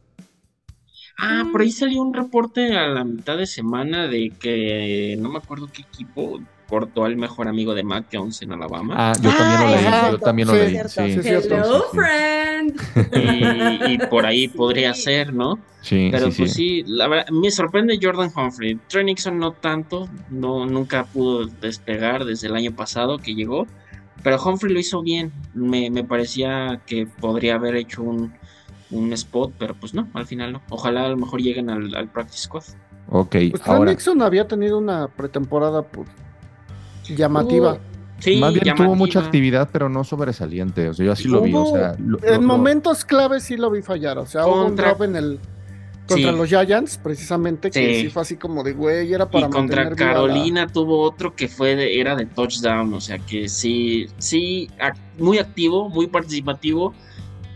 [1.16, 5.38] Ah, por ahí salió un reporte a la mitad de semana de que no me
[5.38, 6.40] acuerdo qué equipo
[6.74, 8.94] cortó al mejor amigo de Mac Jones en Alabama.
[8.96, 11.22] Ah, yo también lo Ah, leí, yo también lo Sí, leí.
[11.22, 11.30] Sí.
[11.54, 12.80] Hello, friend.
[13.14, 14.56] y, y por ahí Sí.
[14.56, 15.58] podría ser, ¿no?
[15.82, 16.82] Sí, Pero sí, pues sí.
[16.82, 18.76] sí, la verdad, me sorprende Jordan Humphrey.
[18.88, 23.66] Trey Nixon no tanto, no, nunca pudo despegar desde el año pasado que llegó,
[24.24, 25.30] pero Humphrey lo hizo bien.
[25.54, 28.32] Me, me parecía que podría haber hecho un,
[28.90, 30.62] un spot, pero pues no, al final no.
[30.70, 32.64] Ojalá a lo mejor lleguen al, al practice squad.
[33.10, 33.90] Ok, Pues ahora.
[33.92, 36.08] Nixon había tenido una pretemporada pues,
[37.08, 37.78] llamativa.
[38.20, 40.88] Sí, Más bien tuvo mucha actividad, pero no sobresaliente.
[40.88, 41.52] O sea, yo así lo vi.
[41.52, 44.18] O Hubo- sea, lo- en lo- momentos clave sí lo vi fallar.
[44.18, 45.40] O sea, hubo un Contra- drop en el.
[46.06, 46.36] Contra Sí.
[46.36, 48.00] los Giants, precisamente, que Sí.
[48.02, 51.48] sí fue así como de güey, era para y contra la- Carolina tuvo otro que
[51.48, 56.92] fue de, era de touchdown, o sea que sí, sí, ac- muy activo, muy participativo,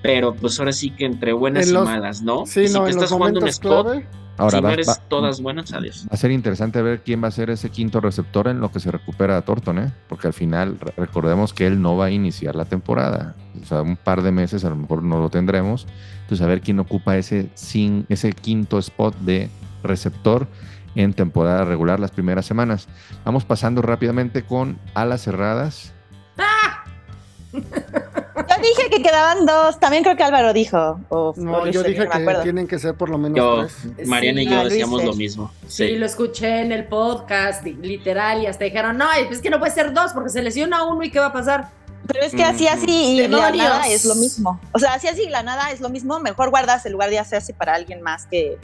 [0.03, 2.47] pero pues ahora sí que entre buenas En y los- malas, ¿no?
[2.47, 4.07] Sí, si no, te en estás los jugando un spot, clave.
[4.39, 6.05] Ahora si va, no eres va- todas buenas, adiós.
[6.07, 8.81] va a ser interesante ver quién va a ser ese quinto receptor en lo que
[8.81, 9.93] se recupera a Thornton, ¿eh?
[10.09, 13.35] Porque al final re- recordemos que él no va a iniciar la temporada.
[13.63, 15.87] O sea, un par de meses a lo mejor no lo tendremos.
[16.23, 19.51] Entonces, a ver quién ocupa ese, sin, ese quinto spot de
[19.83, 20.47] receptor
[20.95, 22.89] en temporada regular las primeras semanas.
[23.25, 25.93] Vamos pasando rápidamente con alas cerradas.
[28.49, 29.79] Yo dije que quedaban dos.
[29.79, 31.01] También creo que Álvaro dijo.
[31.09, 32.43] O, No, o Luis, yo dije no que acuerdo.
[32.43, 34.09] tienen que ser por lo menos Yo, tres.
[34.09, 35.51] Mariana y Sí, yo ah, Luis, decíamos lo mismo.
[35.67, 35.97] Sí, Sí.
[35.97, 39.93] lo escuché en el podcast, literal, y hasta dijeron, no, es que no puede ser
[39.93, 41.69] dos porque se lesiona uno y ¿qué va a pasar?
[42.07, 44.59] Pero es que así, así y la nada es lo mismo.
[44.73, 46.19] O sea, así, así y la nada es lo mismo.
[46.21, 48.57] Mejor guardas el lugar de hacerse para alguien más que,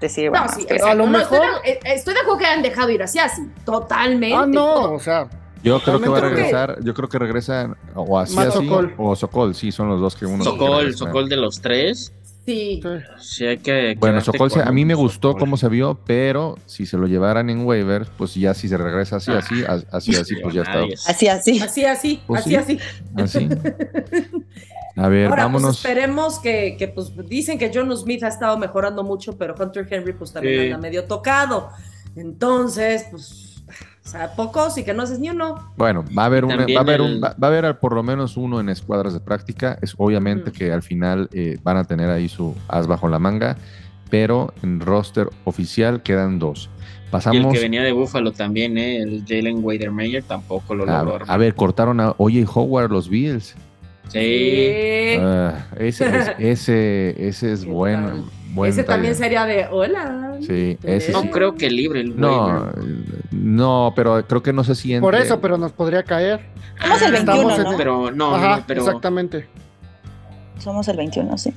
[0.00, 1.06] decir, bueno, No, sí, a lo.
[1.08, 4.36] No, estoy, mejor- de, eh, estoy de acuerdo que han dejado ir así, así, totalmente.
[4.36, 4.92] Ah, no, todo.
[4.94, 5.28] o sea,
[5.62, 8.94] Yo creo que va a regresar, yo creo que regresa o así así Sokol.
[8.98, 10.98] o Sokol, sí, son los dos que uno Sokol, regresa.
[10.98, 12.12] Sokol de los tres.
[12.44, 12.80] Sí.
[13.20, 13.46] sí.
[13.46, 13.94] Hay que.
[14.00, 15.40] Bueno, Sokol, se- a mí me gustó Sokol.
[15.40, 19.16] cómo se vio, pero si se lo llevaran en waivers, pues ya si se regresa
[19.16, 19.38] así, Ah.
[19.38, 20.82] así, a- así, así, pues ya está.
[21.08, 21.60] Así, así.
[21.60, 22.56] Así, así, Pues así, sí.
[22.56, 22.78] así.
[23.16, 23.48] Así.
[24.96, 25.68] A ver, Ahora, vámonos.
[25.68, 29.86] pues esperemos que, que, pues dicen que John Smith ha estado mejorando mucho, pero Hunter
[29.88, 30.66] Henry pues también Sí.
[30.66, 31.70] anda medio tocado.
[32.14, 33.51] Entonces, pues,
[34.04, 35.72] o sea, pocos y que no haces ni uno.
[35.76, 38.02] Bueno, va a haber, una- va, a haber un- va, va a haber por lo
[38.02, 39.78] menos uno en escuadras de práctica.
[39.80, 43.56] Es obviamente que al final eh, van a tener ahí su as bajo la manga,
[44.10, 46.68] pero en roster oficial quedan dos.
[46.72, 48.96] Y el Pasamos que venía de Buffalo también, ¿eh?
[49.02, 51.24] el Jalen Wadermeyer tampoco lo logró.
[51.28, 53.54] a ver, cortaron a Oye Howard los Bills.
[54.08, 55.16] Sí.
[55.20, 57.70] Ah, ese, es, ese, ese es ¿Qué
[58.52, 60.36] buen, Ese también sería de hola.
[60.46, 61.30] Sí, ese No sí.
[61.30, 62.84] creo que libre el No, waiver.
[63.32, 65.00] no, pero creo que no se siente.
[65.02, 66.40] Por eso, pero nos podría caer.
[66.80, 67.70] Somos el Ah, 21, estamos en ¿no?
[67.72, 69.48] el- Pero no, Ajá, no, pero exactamente.
[70.58, 71.52] Somos el 21, sí.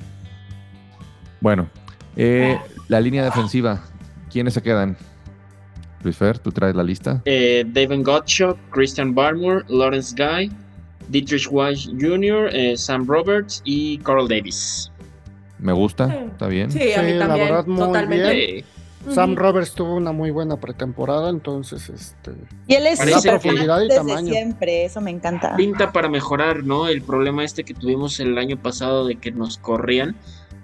[1.40, 1.68] Bueno,
[2.16, 3.82] eh, la línea defensiva,
[4.30, 4.96] ¿quiénes se quedan?
[6.02, 7.22] Luis Fer, tú traes la lista.
[7.24, 10.50] eh, David Gottschalk, Christian Barmore, Lawrence Guy,
[11.08, 14.90] Dietrich Weiss Jr., eh, Sam Roberts y Carl Davis.
[15.58, 16.14] Me gusta, Sí.
[16.32, 16.70] está bien.
[16.70, 17.48] Sí, a Sí, mí la también.
[17.48, 18.34] verdad, muy totalmente.
[18.34, 18.64] bien.
[18.64, 19.12] Sí.
[19.14, 19.36] Sam.
[19.36, 22.32] Roberts tuvo una muy buena pretemporada, entonces, este,
[22.66, 24.32] Y él es profundidad y tamaño.
[24.32, 25.54] siempre, eso me encanta.
[25.54, 26.88] Pinta para mejorar, ¿no?
[26.88, 30.16] El problema este que tuvimos el año pasado de que nos corrían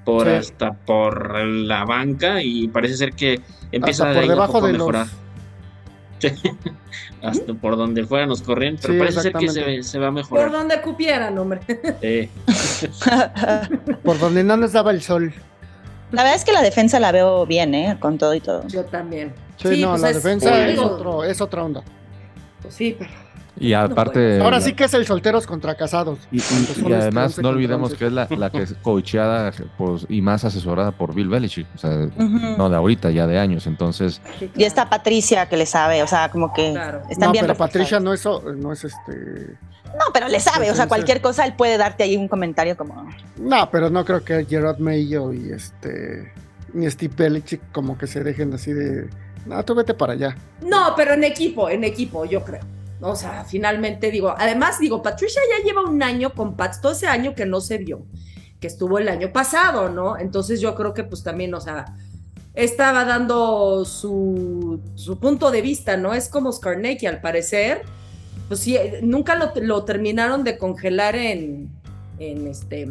[0.05, 0.33] por Sí.
[0.33, 5.07] hasta por la banca y parece ser que empieza hasta por a debajo de mejorar.
[5.07, 5.15] los...
[7.23, 10.23] Hasta por donde fuera nos corrían, pero Sí, parece ser que se, se va a
[10.23, 11.61] Por donde cupieran, hombre.
[12.01, 12.29] Sí.
[14.03, 15.33] Por donde no nos daba el sol.
[16.11, 17.97] La verdad es que la defensa la veo bien, ¿eh?
[17.99, 18.67] Con todo y todo.
[18.69, 19.33] Yo también.
[19.57, 21.83] Sí, no, pues la es- defensa es, digo, otro, es otra onda.
[22.61, 23.11] pues sí, pero
[23.59, 24.41] Y aparte.
[24.41, 26.19] Ahora la- sí que es el solteros contra casados.
[26.31, 27.99] Y, Pues además 11 no olvidemos 11.
[27.99, 31.67] que es la, la que es coacheada pues, y más asesorada por Bill Belichick.
[31.75, 33.67] O sea, no de ahorita, ya de años.
[33.67, 34.21] Entonces,
[34.57, 37.03] Y está Patricia que le sabe, o sea, como que Claro.
[37.11, 37.73] están no, bien pero reforzados.
[37.73, 38.25] Patricia no es,
[38.57, 39.57] no es este...
[39.93, 43.07] No, pero le sabe, o sea, cualquier cosa él puede darte ahí un comentario como.
[43.39, 46.33] No, pero no creo que Gerard Mayo y este...
[46.73, 49.11] Ni Steve Belichick como que se dejen así de...
[49.45, 50.35] No, tú vete para allá.
[50.63, 52.61] No, pero en equipo, en equipo, yo creo.
[53.05, 57.09] O sea, finalmente digo, además digo, Patricia ya lleva un año con Pats, todo ese
[57.09, 58.07] año que no se vio,
[58.61, 60.17] que estuvo el año pasado, ¿no?
[60.17, 61.97] Entonces yo creo que pues también, o sea,
[62.55, 66.15] estaba dando su, su punto de vista, ¿no?
[66.15, 67.83] Es como Skarnecki, al parecer,
[68.47, 71.71] pues sí, nunca lo, lo terminaron de congelar en,
[72.21, 72.89] en este,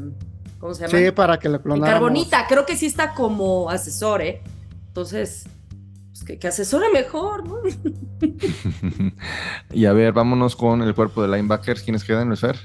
[0.60, 1.00] ¿cómo se llama?
[1.00, 1.94] Sí, para que le en clonáramos.
[1.94, 4.42] Carbonita, creo que sí está como asesor, ¿eh?
[4.88, 5.46] Entonces,
[6.22, 7.58] pues que, que asesore mejor, ¿no?
[9.72, 11.82] y a ver, vámonos con el cuerpo de linebackers.
[11.82, 12.58] ¿Quiénes quedan, Luis Fer?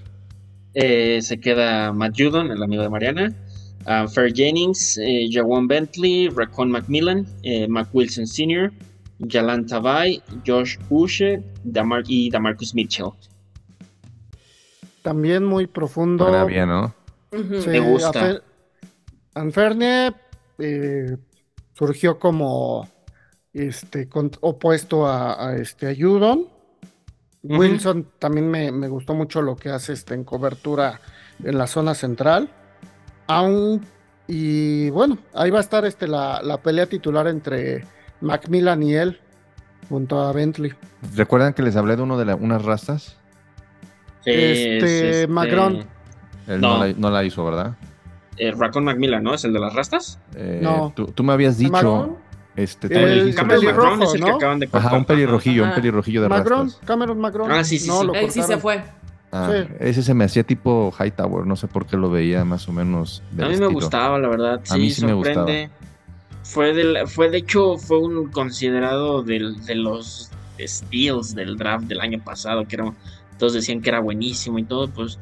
[0.75, 3.35] Eh, se queda Matt Judon, el amigo de Mariana,
[4.13, 8.73] Fair Jennings, eh, Jawan Bentley, Racon Macmillan, eh, Mac Wilson Sr.,
[9.27, 13.11] Jalan Tabay, Josh Ushe Damar y Damarcus Mitchell.
[15.03, 16.27] También muy profundo.
[16.27, 16.95] Suena bien, ¿no?
[17.31, 18.43] Sí, Me gusta.
[19.35, 20.15] Anferne
[20.59, 21.17] eh,
[21.75, 22.89] surgió como
[23.63, 26.47] este con- opuesto a, a este a Judon.
[27.43, 31.01] Wilson también me, me gustó mucho lo que hace este en cobertura
[31.45, 32.51] en la zona central.
[33.29, 33.85] Aún
[34.27, 37.85] y bueno, ahí va a estar este la, la pelea titular entre
[38.21, 39.21] Macmillan y él
[39.89, 40.73] junto a Bentley.
[41.15, 43.17] ¿Recuerdan que les hablé de uno de la- unas rastas?
[44.25, 45.85] Es, Este, Macron.
[46.49, 46.85] Él no, No.
[46.87, 47.77] la, no la hizo, ¿verdad?
[48.39, 49.33] eh, Racon Macmillan, ¿no?
[49.35, 50.19] ¿Es el de las rastas?
[50.35, 50.93] Eh, No.
[50.95, 51.71] Tú, tú me habías dicho.
[51.73, 52.17] Macron.
[52.57, 55.69] Este, tú El dijiste Cameron Macron es el que acaban de Ajá, un pelirrojillo, un
[55.69, 55.77] Ajá.
[55.77, 56.87] pelirrojillo de Macron, rastas.
[56.87, 57.53] Cameron Macron.
[57.53, 58.07] Ah, sí, sí, no, sí.
[58.07, 58.83] lo Él sí se fue.
[59.33, 59.69] Ah, Sí.
[59.81, 63.23] Ese se me hacía tipo Hightower, no sé por qué lo veía más o menos.
[63.33, 64.55] del A mí me gustaba, la verdad.
[64.63, 65.69] A Sí, mí sí me sorprende.
[66.45, 72.01] Fue, del, fue, de hecho, fue un considerado del, de los steals del draft del
[72.01, 72.93] año pasado, que era,
[73.37, 75.19] todos decían que era buenísimo y todo, pues,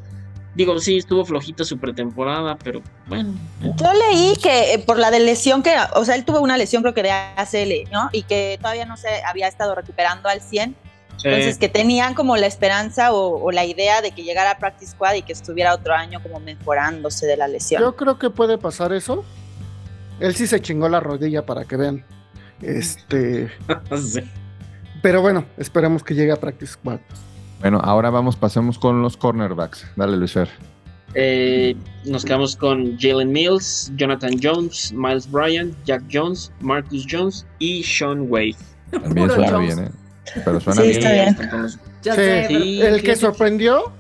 [0.55, 3.35] digo, sí, estuvo flojita su pretemporada, pero bueno.
[3.61, 6.83] Yo leí que eh, por la de lesión que, o sea, él tuvo una lesión
[6.83, 8.09] creo que de ACL, ¿no?
[8.13, 10.77] Y que todavía no se había estado recuperando al 100.
[11.17, 11.29] Sí.
[11.29, 14.93] Entonces que tenían como la esperanza o, o la idea de que llegara a Practice
[14.93, 17.81] Squad y que estuviera otro año como mejorándose de la lesión.
[17.81, 19.25] Yo creo que puede pasar eso.
[20.21, 22.05] Él sí se chingó la rodilla para que vean.
[22.63, 23.51] Este,
[23.97, 24.21] Sí.
[25.03, 27.01] pero bueno, esperemos que llegue a Practice Squad.
[27.61, 29.87] Bueno, ahora vamos, pasemos con los cornerbacks.
[29.97, 30.49] Dale, Luis Fer.
[31.15, 37.83] Eh, nos quedamos con Jalen Mills, Jonathan Jones, Miles Bryant, Jack Jones, Marcus Jones y
[37.85, 38.57] Sean Wade.
[38.91, 39.77] También suena Jones.
[39.77, 39.91] bien, ¿eh?
[40.45, 40.99] Pero suena Sí, bien.
[41.01, 41.63] está bien.
[41.63, 42.83] los- Sí, sé, sí.
[42.83, 43.93] El que sorprendió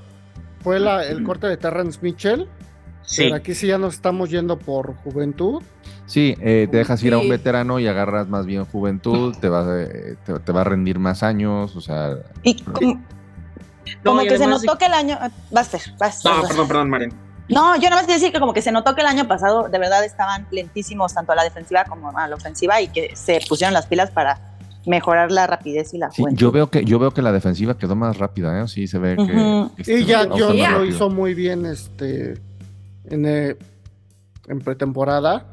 [0.61, 2.47] fue la- el corte de Terrence Mitchell.
[3.07, 5.63] Sí, Pero aquí sí ya nos estamos yendo por juventud.
[6.07, 9.83] Sí, eh, te dejas ir a un veterano y agarras más bien juventud, te va,
[9.83, 13.03] eh, te, te va a rendir más años, o sea, Y como,
[14.05, 15.19] como que se de- notó que el año.
[15.51, 16.25] Vas a ser, vas.
[16.25, 16.49] No, vas.
[16.49, 17.13] perdón, perdón, Maren.
[17.49, 19.69] No, yo nada más quería decir que como que se notó que el año pasado
[19.69, 23.41] de verdad estaban lentísimos tanto a la defensiva como a la ofensiva y que se
[23.49, 27.11] pusieron las pilas para mejorar la rapidez y la sí, yo veo que yo veo
[27.11, 28.69] que la defensiva quedó más rápida, ¿eh?
[28.69, 29.83] Sí, se ve que...
[29.85, 32.35] Que Y Jones más lo hizo muy bien este,
[33.05, 33.57] en, eh,
[34.49, 35.47] en pretemporada.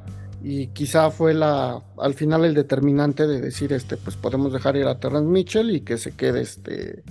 [0.44, 4.88] Y quizá fue la al final el determinante de decir, este, pues podemos dejar ir
[4.88, 7.04] a Terrence Mitchell y que se quede este.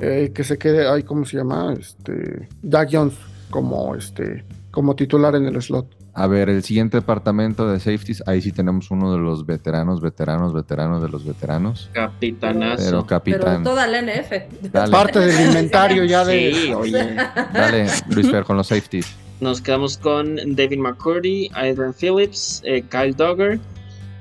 [0.00, 1.74] Eh, que se quede, ay, ¿cómo se llama?
[1.78, 2.48] Este.
[2.62, 3.14] Jack Jones
[3.50, 4.44] como este.
[4.70, 5.86] como titular en el slot.
[6.16, 10.54] A ver, el siguiente departamento de safeties, ahí sí tenemos uno de los veteranos, veteranos,
[10.54, 11.90] veteranos de los veteranos.
[11.92, 12.76] Capitanazo.
[12.76, 14.70] Pero Pero capitán, toda la NF.
[14.70, 16.54] dale, Parte del inventario ya de.
[16.54, 17.16] Sí, oye.
[17.52, 19.12] dale, Luis Fer, con los safeties.
[19.40, 23.58] Nos quedamos con David McCurdy, Adrian Phillips, eh, Kyle Dogger,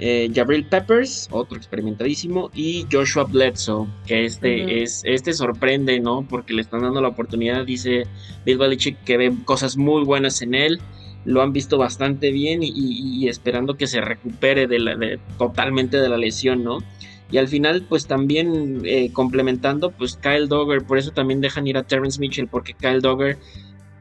[0.05, 6.27] eh, Jabril Peppers, otro experimentadísimo, y Joshua Bledsoe, que este es, este sorprende, ¿no?
[6.29, 8.03] Porque le están dando la oportunidad, dice
[8.45, 10.79] Bill Belichick que ve cosas muy buenas en él,
[11.23, 15.19] lo han visto bastante bien y, y- y esperando que se recupere de la, de-
[15.37, 16.79] totalmente de la lesión, ¿no?
[17.31, 21.77] Y al final, pues también eh, complementando, pues Kyle Dogger, por eso también dejan ir
[21.77, 23.37] a Terrence Mitchell, porque Kyle Dogger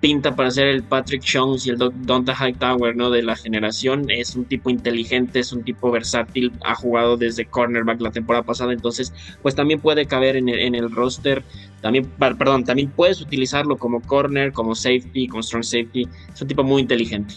[0.02, 3.08] pinta para ser el Patrick Jones y el Do- Donta Hightower, ¿no?
[3.08, 4.10] De la generación.
[4.10, 8.72] Es un tipo inteligente, es un tipo versátil, ha jugado desde cornerback la temporada pasada,
[8.72, 11.44] entonces, pues también puede caber en el, en el roster.
[11.80, 16.08] También, perdón, también puedes utilizarlo como corner, como safety, como strong safety.
[16.34, 17.34] Es un tipo muy inteligente.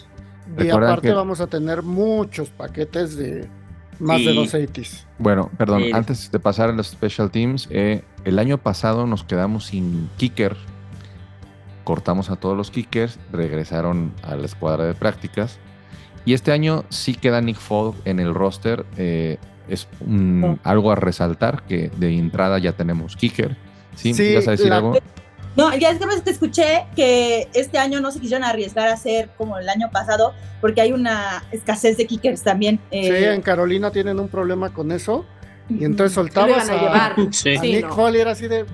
[0.58, 3.48] Y aparte que- vamos a tener muchos paquetes de
[4.00, 5.06] más de dos 80s.
[5.20, 5.90] Bueno, perdón, Sí.
[5.94, 10.56] antes de pasar a los special teams, eh, el año pasado nos quedamos sin kicker.
[11.86, 15.60] Cortamos a todos los kickers, regresaron a la escuadra de prácticas.
[16.24, 18.84] Y este año sí queda Nick Fogg en el roster.
[18.96, 20.58] eh, es un- Oh.
[20.64, 23.56] algo a resaltar que de entrada ya tenemos kicker.
[23.94, 24.14] ¿Sí?
[24.14, 24.98] Sí, ¿Vas a decir la- algo?
[25.56, 28.92] No, ya es que más te escuché que este año no se quisieron arriesgar a
[28.94, 32.78] hacer como el año pasado porque hay una escasez de kickers también.
[32.90, 35.24] Sí, eh, en Carolina tienen un problema con eso.
[35.68, 37.14] Y entonces soltabas a a, llevar.
[37.32, 37.50] Sí.
[37.56, 37.94] a Sí, Nick no.
[37.94, 38.66] Hall y era así de.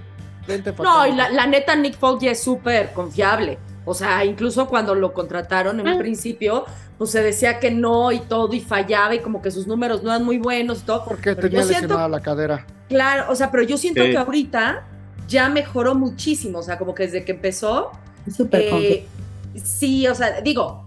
[0.79, 1.09] No, acá".
[1.09, 3.59] y la, la neta, Nick Folk ya es súper confiable.
[3.85, 6.65] O sea, incluso cuando lo contrataron en un principio,
[6.99, 10.11] pues se decía que no y todo y fallaba y como que sus números no
[10.11, 11.05] eran muy buenos y todo.
[11.05, 12.67] Porque Pero tenía yo siento- lesionada la cadera.
[12.89, 14.11] Claro, o sea, pero yo siento Sí.
[14.13, 14.85] que ahorita
[15.27, 16.59] ya mejoró muchísimo.
[16.61, 17.91] O sea, como que desde que empezó,
[18.33, 18.95] súper confiable.
[19.55, 20.87] eh, sí, o sea, digo,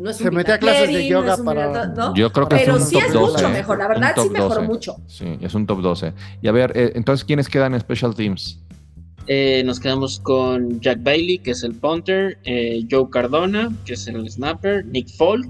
[0.00, 2.14] no es un Se metía a clases de no yoga es un para- ¿no?
[2.16, 3.32] Yo creo que Pero es un sí top es 12.
[3.42, 4.66] mucho mejor, la verdad sí mejoró 12.
[4.66, 4.96] mucho.
[5.06, 6.14] Sí, es un top 12.
[6.42, 8.58] Y a ver, eh, entonces, ¿quiénes quedan en special teams?
[9.26, 14.06] Eh, nos quedamos con Jack Bailey, que es el punter, eh, Joe Cardona, que es
[14.06, 15.46] el snapper, Nick Folk,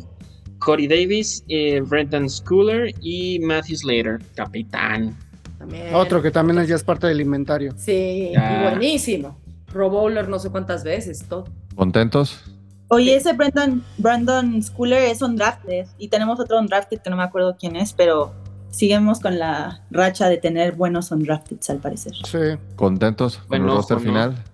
[0.58, 5.16] Cody Davis, eh, Brendan Schooler y Matthew Slater, capitán.
[5.58, 5.94] También.
[5.94, 7.72] Otro que también es- ya es parte del inventario.
[7.76, 8.68] Sí, Ya.
[8.70, 9.36] buenísimo.
[9.72, 11.44] Pro Bowler no sé cuántas veces, todo.
[11.74, 12.40] ¿Contentos?
[12.88, 17.56] Oye, ese Brandon, Brandon Schooler es undrafted y tenemos otro undrafted que no me acuerdo
[17.58, 18.32] quién es, pero
[18.74, 22.12] seguimos con la racha de tener buenos undrafteds al parecer.
[22.24, 22.58] Sí.
[22.76, 24.02] ¿Contentos con Buen el roster ¿no?
[24.02, 24.44] final?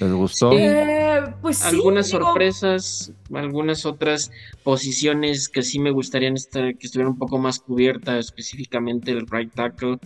[0.00, 0.50] ¿Les gustó?
[0.50, 0.56] Sí.
[0.58, 4.32] Eh, pues sí, algunas digo, sorpresas, algunas otras
[4.64, 9.54] posiciones que sí me gustaría estar, que estuvieran un poco más cubiertas, específicamente el right
[9.54, 9.98] tackle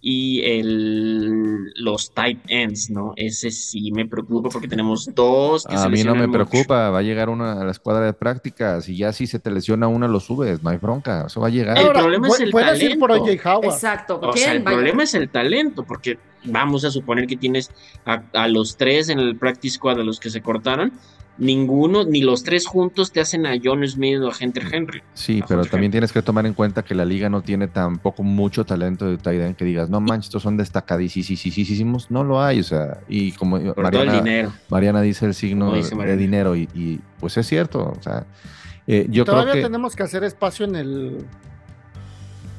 [0.00, 3.12] y el, los tight ends, ¿no?
[3.16, 6.32] Ese sí me preocupa porque tenemos dos que A se mí no me mucho.
[6.46, 9.50] preocupa, va a llegar una a la escuadra de prácticas y ya si se te
[9.50, 11.78] lesiona una lo subes, no hay bronca, eso va a llegar.
[11.78, 13.32] El Ahora, problema es el puedes ir por talento.
[13.32, 13.64] OJ Howard.
[13.74, 14.20] Exacto.
[14.22, 17.70] O sea, el problema es el talento, porque vamos a suponer que tienes
[18.04, 20.92] a, a los tres en el practice squad de los que se cortaron,
[21.38, 25.02] ninguno, ni los tres juntos te hacen a John Smith o a Hunter Henry.
[25.12, 28.64] Sí, pero también tienes que tomar en cuenta que la liga no tiene tampoco mucho
[28.64, 32.64] talento de tight end que digas, no manches, estos son destacadísimos, no lo hay, o
[32.64, 34.52] sea, y como Por todo el Mariana, dinero.
[34.70, 38.24] Mariana dice el signo dice de dinero y, y, pues es cierto, o sea,
[38.86, 41.18] eh, yo Todavía creo que tenemos que hacer espacio en el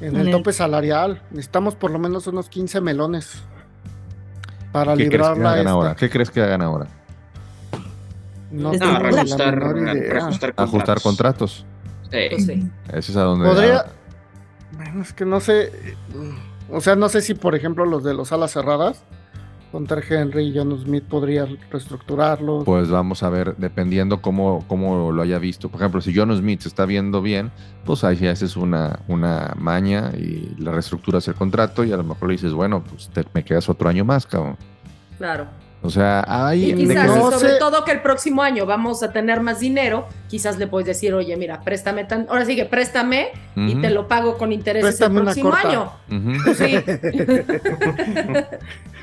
[0.02, 1.24] en En el el- tope salarial.
[1.32, 3.42] Necesitamos por lo menos unos 15 melones
[4.72, 5.96] para ¿qué crees que librarla hagan ahora?
[5.96, 6.88] ¿Qué crees que hagan ahora?
[8.52, 11.04] No No, reajustar, reajustar Ajustar contratos.
[11.04, 11.66] contratos.
[12.12, 12.18] Sí.
[12.30, 12.72] Pues sí.
[12.90, 13.86] Ese es a donde Podría.
[14.78, 15.72] Bueno, es que no sé.
[16.70, 19.04] O sea, no sé si, por ejemplo, los de los alas cerradas
[19.78, 22.64] Hunter Henry y John Smith podría reestructurarlo.
[22.64, 25.70] Pues vamos a ver, dependiendo cómo, cómo lo haya visto.
[25.70, 27.52] Por ejemplo, si John Smith se está viendo bien,
[27.86, 32.04] pues ahí ya haces una, una maña y le reestructuras el contrato y a lo
[32.04, 34.58] mejor le dices, bueno, pues te, me quedas otro año más, cabrón.
[35.18, 35.48] Claro.
[35.84, 36.72] O sea, hay...
[36.72, 40.66] Y quizás, sobre todo que el próximo año vamos a tener más dinero, quizás le
[40.66, 44.52] puedes decir, oye, mira, préstame tan, ahora sí que préstame y te lo pago con
[44.52, 45.92] intereses el próximo año.
[46.44, 46.78] Pues sí.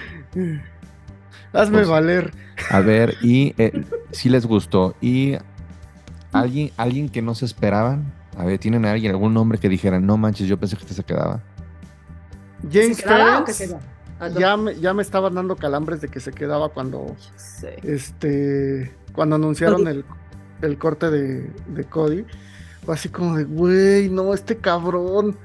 [1.53, 2.33] Hazme pues, valer.
[2.71, 4.95] A ver, y eh, si les gustó.
[5.01, 5.37] ¿Y
[6.33, 8.13] alguien, alguien que no se esperaban?
[8.37, 11.05] A ver, ¿tienen alguien, algún nombre que dijeran, no manches, yo pensé que este se
[11.05, 11.41] quedaba?
[12.71, 13.77] James ¿Se
[14.21, 17.17] Ah, ya me, ya me estaban dando calambres de que se quedaba cuando
[17.83, 20.05] este cuando anunciaron el,
[20.63, 22.25] el, corte de, de Cody.
[22.85, 25.37] Fue así como de, güey, no, este cabrón.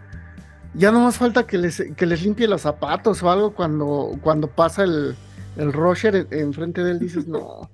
[0.74, 4.47] Ya no más falta que les, que les limpie los zapatos o algo cuando, cuando
[4.47, 5.15] pasa el,
[5.57, 7.70] el Roger enfrente de él, dices, no.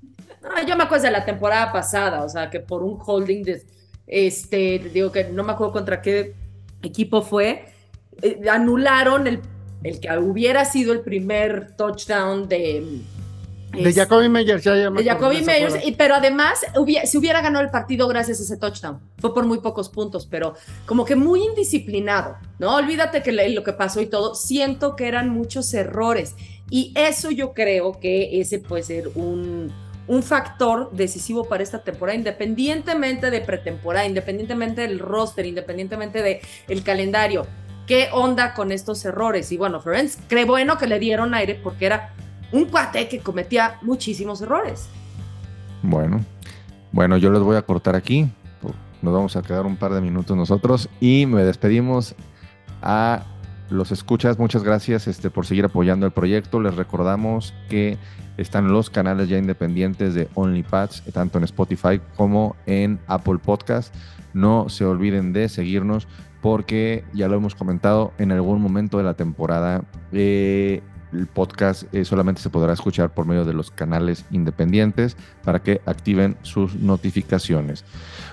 [0.42, 0.66] no.
[0.66, 3.62] Yo me acuerdo de la temporada pasada, o sea, que por un holding de,
[4.06, 6.34] este, digo que no me acuerdo contra qué
[6.82, 7.66] equipo fue,
[8.22, 9.40] eh, anularon el
[9.82, 13.00] el que hubiera sido el primer touchdown de...
[13.72, 16.60] De Jacoby Meyers, ya, De Jacoby Meyers, pero además
[17.04, 19.00] se hubiera ganado el partido gracias a ese touchdown.
[19.18, 20.54] Fue por muy pocos puntos, pero
[20.86, 22.74] como que muy indisciplinado, ¿no?
[22.74, 26.34] Olvídate que lo que pasó y todo, siento que eran muchos errores.
[26.68, 29.72] Y eso yo creo que ese puede ser un,
[30.08, 36.82] un factor decisivo para esta temporada, independientemente de pretemporada, independientemente del roster, independientemente del el
[36.82, 37.46] calendario
[37.90, 39.50] qué onda con estos errores.
[39.50, 42.14] Y bueno, Florence, cree bueno que le dieron aire porque era
[42.52, 44.88] un cuate que cometía muchísimos errores.
[45.82, 46.20] Bueno,
[46.92, 48.30] bueno, yo les voy a cortar aquí.
[49.02, 52.14] Nos vamos a quedar un par de minutos nosotros y me despedimos
[52.82, 53.24] a
[53.70, 54.38] los escuchas.
[54.38, 56.60] Muchas gracias este, por seguir apoyando el proyecto.
[56.60, 57.96] Les recordamos que
[58.36, 63.94] están los canales ya independientes de OnlyPads, tanto en Spotify como en Apple Podcast.
[64.34, 66.06] No se olviden de seguirnos
[66.42, 69.82] porque ya lo hemos comentado en algún momento de la temporada.
[70.12, 70.82] Eh,
[71.12, 75.80] el podcast eh, solamente se podrá escuchar por medio de los canales independientes para que
[75.86, 77.84] activen sus notificaciones.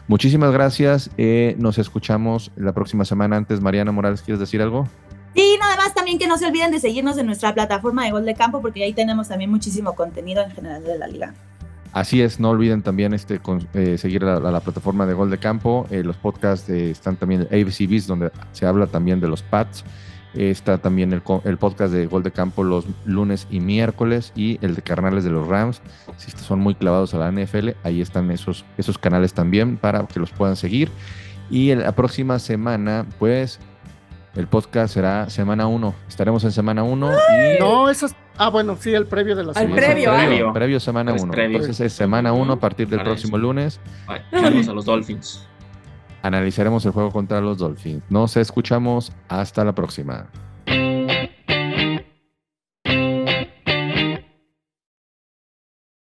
[0.07, 1.09] Muchísimas gracias.
[1.17, 3.37] Eh, nos escuchamos la próxima semana.
[3.37, 4.87] Antes, Mariana Morales, ¿quieres decir algo?
[5.35, 8.25] Sí, nada más también que no se olviden de seguirnos en nuestra plataforma de Gol
[8.25, 11.33] de Campo porque ahí tenemos también muchísimo contenido en general de la liga.
[11.93, 13.39] Así es, no olviden también este,
[13.73, 15.87] eh, seguir a la, plataforma de Gol de Campo.
[15.89, 19.83] Eh, los podcasts están también en ABC Beats, donde se habla también de los Pats.
[20.37, 24.75] Está también el, el, podcast de Gol de Campo los lunes y miércoles y el
[24.75, 25.81] de Carnales de los Rams.
[26.17, 30.19] Si son muy clavados a la NFL, ahí están esos, esos canales también para que
[30.19, 30.89] los puedan seguir.
[31.49, 33.59] Y la próxima semana, pues,
[34.35, 35.95] el podcast será semana 1.
[36.07, 37.11] Estaremos en semana 1.
[37.11, 37.59] Y...
[37.59, 39.75] No, eso es Ah, bueno, sí, el previo de la semana.
[39.75, 41.33] El previo, previo, previo semana 1.
[41.33, 43.79] Entonces es semana 1 a partir del próximo lunes.
[44.31, 45.47] Vamos a los Dolphins.
[46.21, 48.03] Analizaremos el juego contra los Dolphins.
[48.09, 49.11] Nos escuchamos.
[49.29, 50.27] Hasta la próxima.